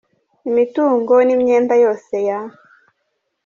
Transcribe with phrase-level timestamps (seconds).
[0.49, 2.39] Imitungo n’imyenda yose ya.